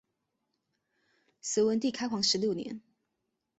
[1.41, 2.81] 隋文帝开皇十六年。